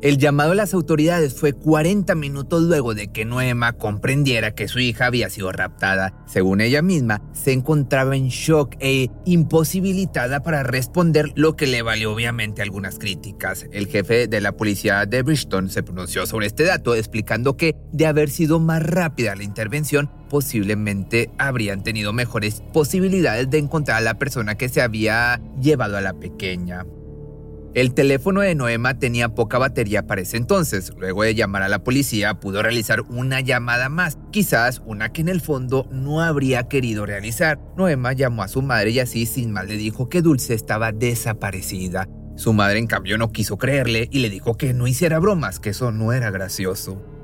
El 0.00 0.16
llamado 0.16 0.52
a 0.52 0.54
las 0.54 0.74
autoridades 0.74 1.34
fue 1.34 1.54
40 1.54 2.14
minutos 2.14 2.62
luego 2.62 2.94
de 2.94 3.08
que 3.08 3.24
Noema 3.24 3.72
comprendiera 3.72 4.54
que 4.54 4.68
su 4.68 4.78
hija 4.78 5.06
había 5.06 5.28
sido 5.28 5.50
raptada. 5.50 6.14
Según 6.28 6.60
ella 6.60 6.82
misma, 6.82 7.20
se 7.32 7.52
encontraba 7.52 8.16
en 8.16 8.28
shock 8.28 8.76
e 8.78 9.10
imposibilitada 9.24 10.44
para 10.44 10.62
responder, 10.62 11.32
lo 11.34 11.56
que 11.56 11.66
le 11.66 11.82
valió 11.82 12.12
obviamente 12.12 12.62
algunas 12.62 13.00
críticas. 13.00 13.66
El 13.72 13.88
jefe 13.88 14.28
de 14.28 14.40
la 14.40 14.52
policía 14.52 15.04
de 15.04 15.22
Bridgeton 15.22 15.68
se 15.68 15.82
pronunció 15.82 16.26
sobre 16.26 16.46
este 16.46 16.62
dato, 16.62 16.94
explicando 16.94 17.56
que, 17.56 17.74
de 17.92 18.06
haber 18.06 18.30
sido 18.30 18.60
más 18.60 18.84
rápida 18.84 19.34
la 19.34 19.42
intervención, 19.42 20.08
posiblemente 20.30 21.32
habrían 21.38 21.82
tenido 21.82 22.12
mejores 22.12 22.62
posibilidades 22.72 23.50
de 23.50 23.58
encontrar 23.58 23.96
a 23.96 24.02
la 24.02 24.14
persona 24.14 24.54
que 24.54 24.68
se 24.68 24.80
había 24.80 25.40
llevado 25.60 25.96
a 25.96 26.00
la 26.00 26.12
pequeña. 26.12 26.84
El 27.74 27.92
teléfono 27.92 28.40
de 28.40 28.54
Noema 28.54 28.98
tenía 28.98 29.28
poca 29.28 29.58
batería 29.58 30.06
para 30.06 30.22
ese 30.22 30.38
entonces. 30.38 30.92
Luego 30.96 31.22
de 31.22 31.34
llamar 31.34 31.62
a 31.62 31.68
la 31.68 31.84
policía, 31.84 32.40
pudo 32.40 32.62
realizar 32.62 33.02
una 33.02 33.40
llamada 33.40 33.88
más, 33.88 34.18
quizás 34.32 34.82
una 34.86 35.12
que 35.12 35.20
en 35.20 35.28
el 35.28 35.42
fondo 35.42 35.86
no 35.92 36.22
habría 36.22 36.68
querido 36.68 37.04
realizar. 37.04 37.60
Noema 37.76 38.14
llamó 38.14 38.42
a 38.42 38.48
su 38.48 38.62
madre 38.62 38.90
y 38.90 39.00
así 39.00 39.26
sin 39.26 39.52
más 39.52 39.66
le 39.66 39.76
dijo 39.76 40.08
que 40.08 40.22
Dulce 40.22 40.54
estaba 40.54 40.92
desaparecida. 40.92 42.08
Su 42.36 42.52
madre 42.52 42.78
en 42.78 42.86
cambio 42.86 43.18
no 43.18 43.32
quiso 43.32 43.58
creerle 43.58 44.08
y 44.10 44.20
le 44.20 44.30
dijo 44.30 44.56
que 44.56 44.72
no 44.72 44.86
hiciera 44.86 45.18
bromas, 45.18 45.60
que 45.60 45.70
eso 45.70 45.92
no 45.92 46.12
era 46.12 46.30
gracioso. 46.30 47.17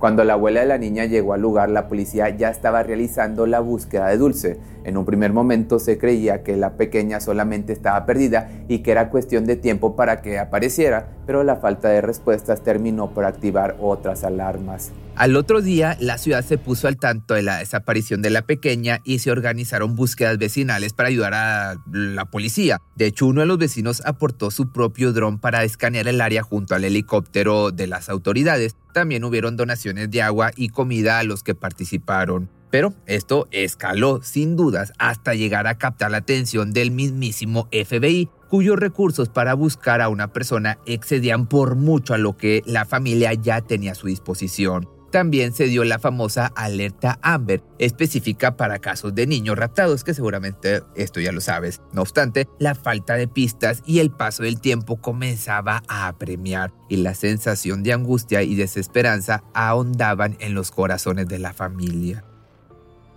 Cuando 0.00 0.24
la 0.24 0.32
abuela 0.32 0.60
de 0.60 0.66
la 0.66 0.78
niña 0.78 1.04
llegó 1.04 1.34
al 1.34 1.42
lugar, 1.42 1.68
la 1.68 1.86
policía 1.86 2.30
ya 2.30 2.48
estaba 2.48 2.82
realizando 2.82 3.46
la 3.46 3.60
búsqueda 3.60 4.08
de 4.08 4.16
Dulce. 4.16 4.58
En 4.82 4.96
un 4.96 5.04
primer 5.04 5.34
momento 5.34 5.78
se 5.78 5.98
creía 5.98 6.42
que 6.42 6.56
la 6.56 6.70
pequeña 6.70 7.20
solamente 7.20 7.74
estaba 7.74 8.06
perdida 8.06 8.48
y 8.66 8.78
que 8.78 8.92
era 8.92 9.10
cuestión 9.10 9.44
de 9.44 9.56
tiempo 9.56 9.96
para 9.96 10.22
que 10.22 10.38
apareciera, 10.38 11.08
pero 11.26 11.44
la 11.44 11.56
falta 11.56 11.90
de 11.90 12.00
respuestas 12.00 12.62
terminó 12.62 13.10
por 13.10 13.26
activar 13.26 13.76
otras 13.78 14.24
alarmas. 14.24 14.90
Al 15.20 15.36
otro 15.36 15.60
día, 15.60 15.98
la 16.00 16.16
ciudad 16.16 16.42
se 16.42 16.56
puso 16.56 16.88
al 16.88 16.96
tanto 16.96 17.34
de 17.34 17.42
la 17.42 17.58
desaparición 17.58 18.22
de 18.22 18.30
la 18.30 18.40
pequeña 18.40 19.02
y 19.04 19.18
se 19.18 19.30
organizaron 19.30 19.94
búsquedas 19.94 20.38
vecinales 20.38 20.94
para 20.94 21.10
ayudar 21.10 21.34
a 21.34 21.76
la 21.92 22.24
policía. 22.24 22.80
De 22.96 23.04
hecho, 23.04 23.26
uno 23.26 23.42
de 23.42 23.46
los 23.46 23.58
vecinos 23.58 24.00
aportó 24.06 24.50
su 24.50 24.72
propio 24.72 25.12
dron 25.12 25.38
para 25.38 25.62
escanear 25.62 26.08
el 26.08 26.22
área 26.22 26.42
junto 26.42 26.74
al 26.74 26.84
helicóptero 26.84 27.70
de 27.70 27.86
las 27.86 28.08
autoridades. 28.08 28.76
También 28.94 29.22
hubieron 29.24 29.58
donaciones 29.58 30.10
de 30.10 30.22
agua 30.22 30.52
y 30.56 30.70
comida 30.70 31.18
a 31.18 31.22
los 31.22 31.42
que 31.42 31.54
participaron. 31.54 32.48
Pero 32.70 32.94
esto 33.04 33.46
escaló 33.50 34.22
sin 34.22 34.56
dudas 34.56 34.94
hasta 34.96 35.34
llegar 35.34 35.66
a 35.66 35.76
captar 35.76 36.12
la 36.12 36.16
atención 36.16 36.72
del 36.72 36.92
mismísimo 36.92 37.68
FBI, 37.72 38.30
cuyos 38.48 38.78
recursos 38.78 39.28
para 39.28 39.52
buscar 39.52 40.00
a 40.00 40.08
una 40.08 40.32
persona 40.32 40.78
excedían 40.86 41.46
por 41.46 41.76
mucho 41.76 42.14
a 42.14 42.18
lo 42.18 42.38
que 42.38 42.62
la 42.64 42.86
familia 42.86 43.34
ya 43.34 43.60
tenía 43.60 43.92
a 43.92 43.94
su 43.94 44.06
disposición. 44.06 44.88
También 45.10 45.52
se 45.52 45.64
dio 45.64 45.84
la 45.84 45.98
famosa 45.98 46.46
alerta 46.46 47.18
Amber, 47.22 47.62
específica 47.78 48.56
para 48.56 48.78
casos 48.78 49.14
de 49.14 49.26
niños 49.26 49.58
raptados, 49.58 50.04
que 50.04 50.14
seguramente 50.14 50.82
esto 50.94 51.20
ya 51.20 51.32
lo 51.32 51.40
sabes. 51.40 51.80
No 51.92 52.02
obstante, 52.02 52.48
la 52.58 52.74
falta 52.74 53.14
de 53.14 53.26
pistas 53.26 53.82
y 53.86 53.98
el 53.98 54.10
paso 54.10 54.42
del 54.42 54.60
tiempo 54.60 55.00
comenzaba 55.00 55.82
a 55.88 56.06
apremiar 56.06 56.72
y 56.88 56.96
la 56.96 57.14
sensación 57.14 57.82
de 57.82 57.92
angustia 57.92 58.42
y 58.42 58.54
desesperanza 58.54 59.42
ahondaban 59.54 60.36
en 60.40 60.54
los 60.54 60.70
corazones 60.70 61.28
de 61.28 61.38
la 61.38 61.52
familia. 61.52 62.24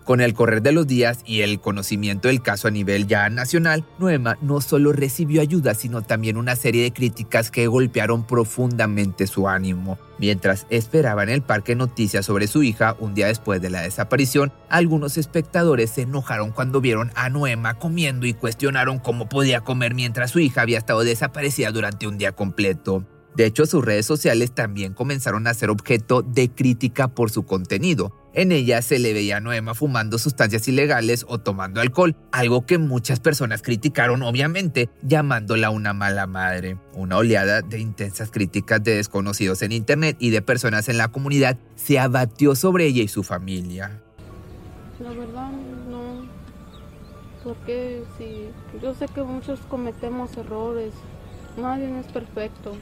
Con 0.03 0.19
el 0.19 0.33
correr 0.33 0.61
de 0.61 0.73
los 0.73 0.85
días 0.85 1.19
y 1.25 1.41
el 1.41 1.61
conocimiento 1.61 2.27
del 2.27 2.41
caso 2.41 2.67
a 2.67 2.71
nivel 2.71 3.07
ya 3.07 3.29
nacional, 3.29 3.85
Noema 3.99 4.37
no 4.41 4.59
solo 4.59 4.91
recibió 4.91 5.41
ayuda, 5.41 5.75
sino 5.75 6.01
también 6.01 6.35
una 6.35 6.57
serie 6.57 6.83
de 6.83 6.91
críticas 6.91 7.49
que 7.49 7.67
golpearon 7.67 8.27
profundamente 8.27 9.27
su 9.27 9.47
ánimo. 9.47 9.97
Mientras 10.19 10.67
esperaba 10.69 11.23
en 11.23 11.29
el 11.29 11.41
parque 11.41 11.75
noticias 11.75 12.25
sobre 12.25 12.47
su 12.47 12.63
hija 12.63 12.97
un 12.99 13.13
día 13.13 13.27
después 13.27 13.61
de 13.61 13.69
la 13.69 13.81
desaparición, 13.81 14.51
algunos 14.69 15.17
espectadores 15.17 15.91
se 15.91 16.01
enojaron 16.01 16.51
cuando 16.51 16.81
vieron 16.81 17.11
a 17.15 17.29
Noema 17.29 17.75
comiendo 17.75 18.25
y 18.25 18.33
cuestionaron 18.33 18.99
cómo 18.99 19.29
podía 19.29 19.61
comer 19.61 19.95
mientras 19.95 20.31
su 20.31 20.39
hija 20.39 20.61
había 20.61 20.79
estado 20.79 21.05
desaparecida 21.05 21.71
durante 21.71 22.07
un 22.07 22.17
día 22.17 22.33
completo. 22.33 23.05
De 23.35 23.45
hecho, 23.45 23.65
sus 23.65 23.83
redes 23.83 24.05
sociales 24.05 24.53
también 24.53 24.93
comenzaron 24.93 25.47
a 25.47 25.53
ser 25.53 25.69
objeto 25.69 26.21
de 26.21 26.49
crítica 26.49 27.07
por 27.07 27.31
su 27.31 27.43
contenido. 27.43 28.15
En 28.35 28.51
ella 28.51 28.81
se 28.81 28.97
le 28.97 29.13
veía 29.13 29.37
a 29.37 29.39
Noema 29.39 29.75
fumando 29.75 30.17
sustancias 30.17 30.67
ilegales 30.67 31.23
o 31.27 31.39
tomando 31.39 31.81
alcohol, 31.81 32.15
algo 32.31 32.65
que 32.65 32.79
muchas 32.79 33.19
personas 33.19 33.61
criticaron 33.61 34.23
obviamente, 34.23 34.89
llamándola 35.03 35.69
una 35.69 35.93
mala 35.93 36.25
madre. 36.25 36.77
Una 36.93 37.17
oleada 37.17 37.61
de 37.61 37.79
intensas 37.79 38.31
críticas 38.31 38.83
de 38.83 38.95
desconocidos 38.95 39.61
en 39.61 39.71
internet 39.71 40.17
y 40.19 40.31
de 40.31 40.41
personas 40.41 40.89
en 40.89 40.97
la 40.97 41.09
comunidad 41.09 41.57
se 41.75 41.99
abatió 41.99 42.55
sobre 42.55 42.85
ella 42.85 43.03
y 43.03 43.07
su 43.07 43.23
familia. 43.23 44.01
La 44.99 45.09
verdad 45.09 45.51
no, 45.89 46.27
porque 47.43 48.03
si 48.17 48.47
yo 48.81 48.95
sé 48.95 49.07
que 49.13 49.21
muchos 49.21 49.59
cometemos 49.61 50.35
errores, 50.37 50.93
nadie 51.57 51.99
es 51.99 52.07
perfecto, 52.07 52.75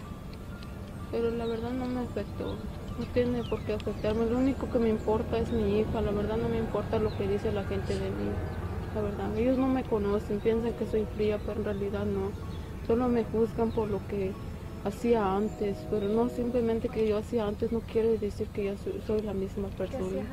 pero 1.11 1.29
la 1.31 1.45
verdad 1.45 1.71
no 1.71 1.85
me 1.85 2.01
afectó 2.01 2.55
no 2.97 3.05
tiene 3.13 3.43
por 3.43 3.59
qué 3.61 3.73
afectarme. 3.73 4.25
Lo 4.25 4.37
único 4.37 4.69
que 4.69 4.79
me 4.79 4.89
importa 4.89 5.39
es 5.39 5.51
mi 5.51 5.79
hija. 5.79 6.01
La 6.01 6.11
verdad 6.11 6.37
no 6.37 6.49
me 6.49 6.57
importa 6.57 6.99
lo 6.99 7.15
que 7.17 7.27
dice 7.27 7.51
la 7.51 7.63
gente 7.63 7.93
de 7.97 8.09
mí. 8.09 8.29
La 8.95 9.01
verdad, 9.01 9.37
ellos 9.37 9.57
no 9.57 9.67
me 9.67 9.83
conocen, 9.83 10.39
piensan 10.39 10.73
que 10.73 10.85
soy 10.85 11.05
fría, 11.15 11.39
pero 11.45 11.59
en 11.59 11.65
realidad 11.65 12.05
no. 12.05 12.31
Solo 12.85 13.07
me 13.07 13.23
juzgan 13.23 13.71
por 13.71 13.89
lo 13.89 14.05
que 14.07 14.33
hacía 14.83 15.35
antes, 15.35 15.77
pero 15.89 16.09
no 16.09 16.29
simplemente 16.29 16.89
que 16.89 17.07
yo 17.07 17.17
hacía 17.17 17.47
antes 17.47 17.71
no 17.71 17.79
quiere 17.81 18.17
decir 18.17 18.47
que 18.49 18.75
soy, 18.77 19.01
soy 19.07 19.21
la 19.21 19.33
misma 19.33 19.69
persona. 19.69 20.27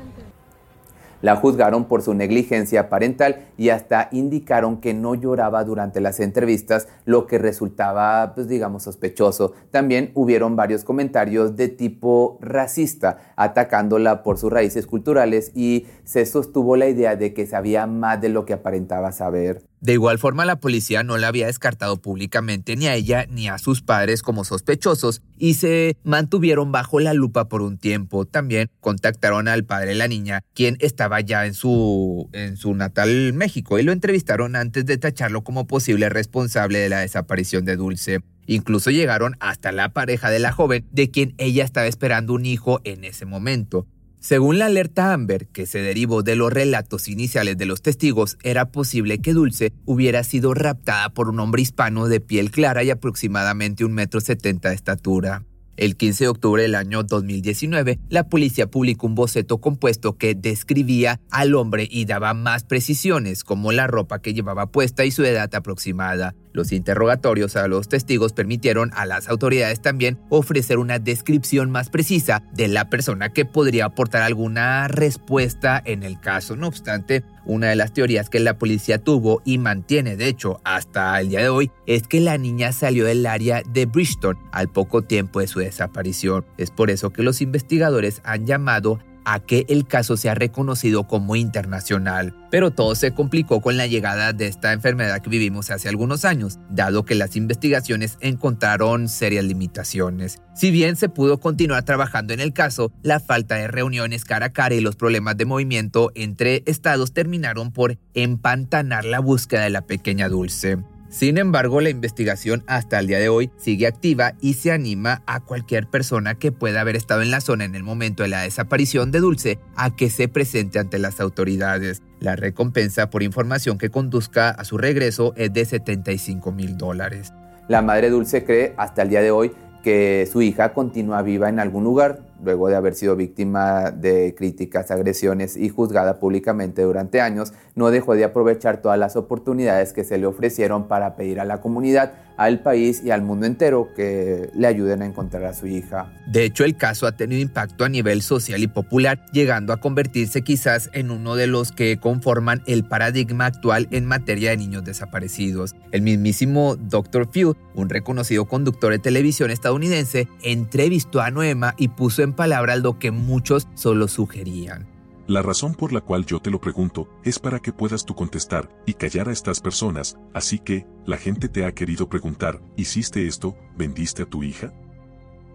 La 1.21 1.35
juzgaron 1.35 1.85
por 1.85 2.01
su 2.01 2.13
negligencia 2.13 2.89
parental 2.89 3.47
y 3.57 3.69
hasta 3.69 4.07
indicaron 4.11 4.79
que 4.79 4.93
no 4.93 5.15
lloraba 5.15 5.63
durante 5.65 5.99
las 5.99 6.19
entrevistas, 6.19 6.87
lo 7.05 7.27
que 7.27 7.37
resultaba, 7.37 8.33
pues 8.35 8.47
digamos, 8.47 8.83
sospechoso. 8.83 9.53
También 9.69 10.11
hubieron 10.15 10.55
varios 10.55 10.83
comentarios 10.83 11.57
de 11.57 11.67
tipo 11.67 12.37
racista, 12.41 13.33
atacándola 13.35 14.23
por 14.23 14.37
sus 14.37 14.51
raíces 14.51 14.87
culturales 14.87 15.51
y 15.53 15.87
se 16.05 16.25
sostuvo 16.25 16.77
la 16.77 16.87
idea 16.87 17.15
de 17.15 17.33
que 17.33 17.45
sabía 17.45 17.85
más 17.85 18.21
de 18.21 18.29
lo 18.29 18.45
que 18.45 18.53
aparentaba 18.53 19.11
saber. 19.11 19.68
De 19.81 19.93
igual 19.93 20.19
forma, 20.19 20.43
la 20.43 20.59
policía 20.59 21.03
no 21.03 21.17
la 21.17 21.29
había 21.29 21.47
descartado 21.47 22.01
públicamente 22.01 22.75
ni 22.75 22.87
a 22.87 22.95
ella 22.95 23.25
ni 23.29 23.47
a 23.47 23.57
sus 23.57 23.81
padres 23.81 24.21
como 24.21 24.43
sospechosos 24.43 25.21
y 25.37 25.53
se 25.53 25.95
mantuvieron 26.03 26.71
bajo 26.71 26.99
la 26.99 27.13
lupa 27.13 27.47
por 27.47 27.61
un 27.61 27.77
tiempo. 27.77 28.25
También 28.25 28.69
contactaron 28.81 29.47
al 29.47 29.63
padre 29.63 29.89
de 29.89 29.95
la 29.95 30.09
niña, 30.09 30.43
quien 30.53 30.75
estaba 30.81 31.21
ya 31.21 31.45
en 31.45 31.53
su, 31.53 32.29
en 32.33 32.57
su 32.57 32.75
natal 32.75 33.31
México, 33.33 33.79
y 33.79 33.83
lo 33.83 33.93
entrevistaron 33.93 34.57
antes 34.57 34.85
de 34.85 34.97
tacharlo 34.97 35.43
como 35.43 35.65
posible 35.65 36.09
responsable 36.09 36.79
de 36.79 36.89
la 36.89 36.99
desaparición 36.99 37.63
de 37.63 37.77
Dulce. 37.77 38.19
Incluso 38.47 38.89
llegaron 38.89 39.35
hasta 39.39 39.71
la 39.71 39.89
pareja 39.89 40.29
de 40.29 40.39
la 40.39 40.51
joven, 40.51 40.85
de 40.91 41.11
quien 41.11 41.35
ella 41.37 41.63
estaba 41.63 41.87
esperando 41.87 42.33
un 42.33 42.45
hijo 42.45 42.81
en 42.83 43.03
ese 43.03 43.25
momento. 43.25 43.85
Según 44.19 44.59
la 44.59 44.65
alerta 44.65 45.13
Amber, 45.13 45.47
que 45.47 45.65
se 45.65 45.81
derivó 45.81 46.23
de 46.23 46.35
los 46.35 46.51
relatos 46.51 47.07
iniciales 47.07 47.57
de 47.57 47.65
los 47.65 47.81
testigos, 47.81 48.37
era 48.43 48.69
posible 48.69 49.19
que 49.19 49.31
Dulce 49.31 49.71
hubiera 49.85 50.25
sido 50.25 50.53
raptada 50.53 51.09
por 51.09 51.29
un 51.29 51.39
hombre 51.39 51.61
hispano 51.61 52.07
de 52.07 52.19
piel 52.19 52.51
clara 52.51 52.83
y 52.83 52.89
aproximadamente 52.89 53.85
un 53.85 53.93
metro 53.93 54.19
setenta 54.19 54.69
de 54.69 54.75
estatura. 54.75 55.45
El 55.77 55.95
15 55.95 56.25
de 56.25 56.27
octubre 56.27 56.61
del 56.61 56.75
año 56.75 57.03
2019, 57.03 57.99
la 58.09 58.27
policía 58.27 58.67
publicó 58.67 59.07
un 59.07 59.15
boceto 59.15 59.59
compuesto 59.59 60.17
que 60.17 60.35
describía 60.35 61.21
al 61.31 61.55
hombre 61.55 61.87
y 61.89 62.03
daba 62.03 62.33
más 62.33 62.65
precisiones, 62.65 63.45
como 63.45 63.71
la 63.71 63.87
ropa 63.87 64.21
que 64.21 64.33
llevaba 64.33 64.69
puesta 64.69 65.05
y 65.05 65.11
su 65.11 65.23
edad 65.23 65.55
aproximada. 65.55 66.35
Los 66.51 66.71
interrogatorios 66.71 67.55
a 67.55 67.67
los 67.67 67.89
testigos 67.89 68.33
permitieron 68.33 68.91
a 68.95 69.05
las 69.05 69.29
autoridades 69.29 69.81
también 69.81 70.19
ofrecer 70.29 70.79
una 70.79 70.99
descripción 70.99 71.69
más 71.71 71.89
precisa 71.89 72.43
de 72.53 72.67
la 72.67 72.89
persona 72.89 73.29
que 73.29 73.45
podría 73.45 73.85
aportar 73.85 74.23
alguna 74.23 74.87
respuesta 74.87 75.81
en 75.83 76.03
el 76.03 76.19
caso. 76.19 76.55
No 76.55 76.67
obstante, 76.67 77.23
una 77.45 77.67
de 77.67 77.75
las 77.75 77.93
teorías 77.93 78.29
que 78.29 78.39
la 78.39 78.57
policía 78.57 79.03
tuvo 79.03 79.41
y 79.45 79.57
mantiene 79.57 80.15
de 80.15 80.27
hecho 80.27 80.59
hasta 80.63 81.19
el 81.19 81.29
día 81.29 81.41
de 81.41 81.49
hoy 81.49 81.71
es 81.85 82.03
que 82.07 82.19
la 82.19 82.37
niña 82.37 82.71
salió 82.71 83.05
del 83.05 83.25
área 83.25 83.61
de 83.67 83.85
Bridgeton 83.85 84.37
al 84.51 84.69
poco 84.69 85.03
tiempo 85.03 85.39
de 85.39 85.47
su 85.47 85.59
desaparición. 85.59 86.45
Es 86.57 86.71
por 86.71 86.89
eso 86.89 87.11
que 87.11 87.23
los 87.23 87.41
investigadores 87.41 88.21
han 88.23 88.45
llamado 88.45 88.99
a 89.31 89.39
que 89.39 89.63
el 89.69 89.85
caso 89.85 90.17
sea 90.17 90.33
reconocido 90.33 91.03
como 91.03 91.35
internacional. 91.35 92.33
Pero 92.49 92.71
todo 92.71 92.95
se 92.95 93.11
complicó 93.11 93.61
con 93.61 93.77
la 93.77 93.85
llegada 93.85 94.33
de 94.33 94.47
esta 94.47 94.73
enfermedad 94.73 95.21
que 95.21 95.29
vivimos 95.29 95.69
hace 95.69 95.87
algunos 95.87 96.25
años, 96.25 96.57
dado 96.71 97.05
que 97.05 97.13
las 97.13 97.35
investigaciones 97.35 98.17
encontraron 98.21 99.07
serias 99.07 99.45
limitaciones. 99.45 100.41
Si 100.55 100.71
bien 100.71 100.95
se 100.95 101.09
pudo 101.09 101.39
continuar 101.39 101.83
trabajando 101.83 102.33
en 102.33 102.39
el 102.39 102.53
caso, 102.53 102.91
la 103.03 103.19
falta 103.19 103.53
de 103.53 103.67
reuniones 103.67 104.25
cara 104.25 104.47
a 104.47 104.49
cara 104.49 104.73
y 104.73 104.81
los 104.81 104.95
problemas 104.95 105.37
de 105.37 105.45
movimiento 105.45 106.11
entre 106.15 106.63
estados 106.65 107.13
terminaron 107.13 107.71
por 107.71 107.99
empantanar 108.15 109.05
la 109.05 109.19
búsqueda 109.19 109.61
de 109.61 109.69
la 109.69 109.83
pequeña 109.83 110.27
Dulce. 110.27 110.79
Sin 111.09 111.39
embargo, 111.39 111.81
la 111.81 111.89
investigación 111.89 112.63
hasta 112.67 112.99
el 112.99 113.07
día 113.07 113.17
de 113.17 113.29
hoy 113.29 113.49
sigue 113.57 113.87
activa 113.87 114.33
y 114.41 114.53
se 114.53 114.71
anima 114.71 115.23
a 115.25 115.39
cualquier 115.39 115.87
persona 115.87 116.35
que 116.35 116.51
pueda 116.51 116.81
haber 116.81 116.95
estado 116.95 117.23
en 117.23 117.31
la 117.31 117.41
zona 117.41 117.65
en 117.65 117.73
el 117.73 117.81
momento 117.81 118.21
de 118.21 118.29
la 118.29 118.43
desaparición 118.43 119.09
de 119.09 119.19
Dulce 119.19 119.57
a 119.75 119.95
que 119.95 120.11
se 120.11 120.27
presente 120.27 120.77
ante 120.77 120.99
las 120.99 121.19
autoridades. 121.19 122.03
La 122.19 122.35
recompensa 122.35 123.09
por 123.09 123.23
información 123.23 123.79
que 123.79 123.89
conduzca 123.89 124.49
a 124.49 124.63
su 124.65 124.77
regreso 124.77 125.33
es 125.35 125.51
de 125.51 125.65
75 125.65 126.51
mil 126.51 126.77
dólares. 126.77 127.33
La 127.67 127.81
madre 127.81 128.11
Dulce 128.11 128.43
cree 128.43 128.75
hasta 128.77 129.01
el 129.01 129.09
día 129.09 129.21
de 129.21 129.31
hoy 129.31 129.51
que 129.83 130.29
su 130.31 130.43
hija 130.43 130.73
continúa 130.73 131.23
viva 131.23 131.49
en 131.49 131.59
algún 131.59 131.85
lugar, 131.85 132.19
luego 132.43 132.69
de 132.69 132.75
haber 132.75 132.95
sido 132.95 133.15
víctima 133.15 133.91
de 133.91 134.35
críticas, 134.35 134.91
agresiones 134.91 135.57
y 135.57 135.69
juzgada 135.69 136.19
públicamente 136.19 136.81
durante 136.83 137.21
años, 137.21 137.53
no 137.75 137.91
dejó 137.91 138.15
de 138.15 138.23
aprovechar 138.23 138.81
todas 138.81 138.99
las 138.99 139.15
oportunidades 139.15 139.93
que 139.93 140.03
se 140.03 140.17
le 140.17 140.25
ofrecieron 140.25 140.87
para 140.87 141.15
pedir 141.15 141.39
a 141.39 141.45
la 141.45 141.61
comunidad, 141.61 142.13
al 142.39 142.61
país 142.61 143.01
y 143.03 143.11
al 143.11 143.21
mundo 143.21 143.45
entero 143.45 143.89
que 143.93 144.49
le 144.55 144.65
ayuden 144.65 145.01
a 145.01 145.05
encontrar 145.05 145.43
a 145.43 145.53
su 145.53 145.67
hija. 145.67 146.09
De 146.25 146.45
hecho, 146.45 146.63
el 146.63 146.77
caso 146.77 147.05
ha 147.05 147.11
tenido 147.11 147.41
impacto 147.41 147.83
a 147.83 147.89
nivel 147.89 148.21
social 148.21 148.63
y 148.63 148.67
popular, 148.67 149.25
llegando 149.33 149.73
a 149.73 149.77
convertirse 149.77 150.41
quizás 150.41 150.89
en 150.93 151.11
uno 151.11 151.35
de 151.35 151.47
los 151.47 151.73
que 151.73 151.97
conforman 151.97 152.63
el 152.65 152.85
paradigma 152.85 153.45
actual 153.45 153.89
en 153.91 154.05
materia 154.05 154.51
de 154.51 154.57
niños 154.57 154.85
desaparecidos. 154.85 155.75
El 155.91 156.01
mismísimo 156.01 156.77
Dr. 156.77 157.27
Few, 157.29 157.57
un 157.75 157.89
reconocido 157.89 158.45
conductor 158.45 158.93
de 158.93 158.99
televisión 158.99 159.51
estadounidense, 159.51 160.29
entrevistó 160.41 161.19
a 161.19 161.31
Noema 161.31 161.75
y 161.77 161.89
puso 161.89 162.23
en 162.23 162.31
palabras 162.31 162.79
lo 162.79 162.99
que 162.99 163.11
muchos 163.11 163.67
solo 163.75 164.07
sugerían. 164.07 164.98
La 165.29 165.43
razón 165.43 165.75
por 165.75 165.93
la 165.93 166.01
cual 166.01 166.25
yo 166.25 166.39
te 166.39 166.49
lo 166.49 166.59
pregunto 166.59 167.07
es 167.23 167.37
para 167.37 167.59
que 167.59 167.71
puedas 167.71 168.03
tú 168.03 168.15
contestar 168.15 168.67
y 168.87 168.95
callar 168.95 169.29
a 169.29 169.31
estas 169.31 169.61
personas, 169.61 170.17
así 170.33 170.57
que, 170.57 170.87
la 171.05 171.17
gente 171.17 171.47
te 171.47 171.65
ha 171.65 171.75
querido 171.75 172.09
preguntar, 172.09 172.63
¿hiciste 172.75 173.27
esto? 173.27 173.55
¿Vendiste 173.77 174.23
a 174.23 174.25
tu 174.25 174.41
hija? 174.41 174.73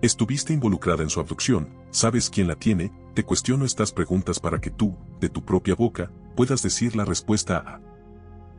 ¿Estuviste 0.00 0.52
involucrada 0.52 1.02
en 1.02 1.10
su 1.10 1.18
abducción? 1.18 1.74
¿Sabes 1.90 2.30
quién 2.30 2.46
la 2.46 2.54
tiene? 2.54 2.92
Te 3.14 3.24
cuestiono 3.24 3.64
estas 3.64 3.90
preguntas 3.90 4.38
para 4.38 4.60
que 4.60 4.70
tú, 4.70 4.96
de 5.18 5.28
tu 5.28 5.44
propia 5.44 5.74
boca, 5.74 6.12
puedas 6.36 6.62
decir 6.62 6.94
la 6.94 7.04
respuesta 7.04 7.56
a 7.56 7.80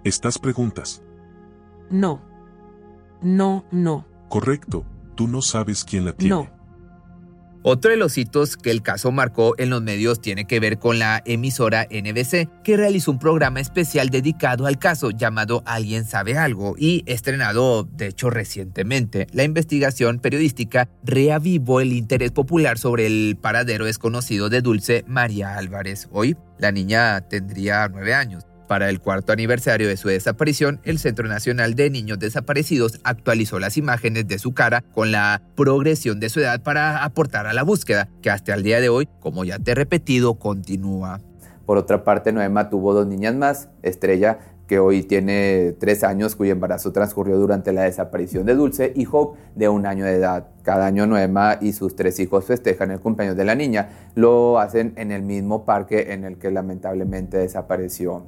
estas 0.04 0.38
preguntas. 0.38 1.02
No. 1.90 2.22
No, 3.22 3.64
no. 3.72 4.06
Correcto, 4.28 4.84
tú 5.16 5.30
no 5.30 5.42
sabes 5.42 5.86
quién 5.86 6.04
la 6.04 6.12
tiene. 6.12 6.36
No. 6.36 6.55
Otro 7.68 7.90
de 7.90 7.98
los 7.98 8.16
hitos 8.20 8.58
que 8.58 8.70
el 8.70 8.84
caso 8.84 9.12
marcó 9.12 9.56
en 9.58 9.72
los 9.72 9.82
medios 9.82 10.22
tiene 10.22 10.46
que 10.46 10.60
ver 10.60 10.78
con 10.78 11.00
la 11.00 11.24
emisora 11.26 11.88
NBC, 11.90 12.48
que 12.64 12.78
realizó 12.78 13.10
un 13.10 13.18
programa 13.18 13.60
especial 13.60 14.12
dedicado 14.12 14.68
al 14.68 14.78
caso 14.78 15.10
llamado 15.10 15.64
Alguien 15.66 16.06
sabe 16.06 16.38
algo 16.38 16.76
y 16.78 17.02
estrenado, 17.08 17.82
de 17.84 18.10
hecho, 18.10 18.30
recientemente. 18.30 19.26
La 19.32 19.46
investigación 19.46 20.20
periodística 20.20 20.90
reavivó 21.04 21.82
el 21.82 21.94
interés 21.94 22.30
popular 22.30 22.78
sobre 22.78 23.08
el 23.08 23.36
paradero 23.36 23.86
desconocido 23.86 24.50
de 24.50 24.62
Dulce 24.62 25.04
María 25.08 25.58
Álvarez. 25.58 26.08
Hoy, 26.12 26.38
la 26.60 26.72
niña 26.72 27.22
tendría 27.22 27.88
nueve 27.88 28.14
años. 28.14 28.46
Para 28.68 28.90
el 28.90 29.00
cuarto 29.00 29.32
aniversario 29.32 29.88
de 29.88 29.96
su 29.96 30.08
desaparición, 30.08 30.80
el 30.84 30.98
Centro 30.98 31.28
Nacional 31.28 31.76
de 31.76 31.92
Niños 31.92 32.18
Desaparecidos 32.18 33.00
actualizó 33.04 33.60
las 33.60 33.78
imágenes 33.78 34.28
de 34.28 34.40
su 34.40 34.54
cara 34.54 34.84
con 34.94 35.12
la 35.12 35.44
progresión 35.56 36.20
de 36.20 36.30
su 36.30 36.40
edad 36.40 36.64
para 36.64 37.04
aportar 37.04 37.46
a 37.46 37.54
la 37.54 37.62
búsqueda, 37.62 38.10
que 38.24 38.32
hasta 38.32 38.56
el 38.56 38.64
día 38.64 38.80
de 38.80 38.90
hoy, 38.90 39.08
como 39.20 39.46
ya 39.46 39.60
te 39.60 39.72
he 39.72 39.76
repetido, 39.76 40.36
continúa. 40.36 41.22
Por 41.68 41.78
otra 41.78 42.04
parte, 42.04 42.32
Noema 42.32 42.70
tuvo 42.70 42.96
dos 42.96 43.06
niñas 43.06 43.36
más, 43.36 43.70
Estrella, 43.84 44.40
que 44.68 44.80
hoy 44.80 45.04
tiene 45.04 45.76
tres 45.80 46.04
años, 46.04 46.36
cuyo 46.36 46.52
embarazo 46.52 46.92
transcurrió 46.92 47.38
durante 47.38 47.72
la 47.72 47.84
desaparición 47.84 48.48
de 48.48 48.56
Dulce, 48.56 48.94
y 48.96 49.06
Hope, 49.12 49.40
de 49.54 49.70
un 49.70 49.86
año 49.86 50.06
de 50.06 50.14
edad. 50.14 50.48
Cada 50.64 50.88
año 50.88 51.06
Noema 51.06 51.60
y 51.62 51.74
sus 51.74 51.96
tres 51.96 52.20
hijos 52.20 52.46
festejan 52.46 52.90
el 52.90 53.00
cumpleaños 53.00 53.38
de 53.38 53.46
la 53.46 53.54
niña. 53.54 53.90
Lo 54.16 54.58
hacen 54.60 54.94
en 54.96 55.12
el 55.12 55.22
mismo 55.22 55.66
parque 55.66 56.14
en 56.14 56.24
el 56.24 56.38
que 56.38 56.50
lamentablemente 56.50 57.38
desapareció. 57.38 58.26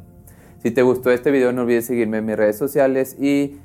Si 0.61 0.71
te 0.71 0.81
gustó 0.81 1.11
este 1.11 1.31
video 1.31 1.51
no 1.51 1.61
olvides 1.61 1.85
seguirme 1.85 2.17
en 2.17 2.25
mis 2.25 2.35
redes 2.35 2.57
sociales 2.57 3.15
y 3.19 3.57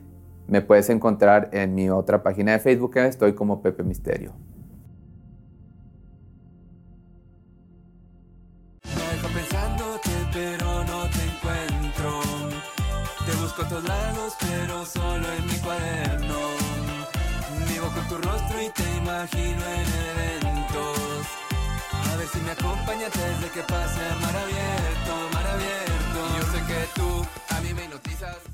me 0.46 0.60
puedes 0.62 0.90
encontrar 0.90 1.48
en 1.52 1.74
mi 1.74 1.88
otra 1.90 2.22
página 2.22 2.52
de 2.52 2.58
Facebook, 2.58 2.96
estoy 2.98 3.34
como 3.34 3.62
Pepe 3.62 3.82
Misterio. 3.82 4.32
busco 13.52 13.62
a 13.62 13.68
todos 13.68 13.84
lados, 13.84 14.34
pero 14.40 14.86
solo 14.86 15.26
en 15.38 15.46
mi 15.46 15.58
cuaderno. 15.58 16.38
Vivo 17.68 17.86
con 17.88 18.08
tu 18.08 18.16
rostro 18.28 18.62
y 18.62 18.70
te 18.70 18.96
imagino 18.96 19.62
en 19.78 19.86
eventos. 20.12 21.26
A 22.12 22.16
ver 22.16 22.28
si 22.28 22.38
me 22.40 22.52
acompañas 22.52 23.12
desde 23.12 23.52
que 23.52 23.62
pase 23.62 24.00
mar 24.20 24.36
abierto, 24.36 25.12
mar 25.34 25.46
abierto. 25.46 25.91
Y 26.22 26.36
yo 26.36 26.42
sé 26.52 26.58
que 26.66 26.88
tú 26.94 27.26
a 27.50 27.60
mí 27.60 27.74
me 27.74 27.84
hipnotizas. 27.84 28.51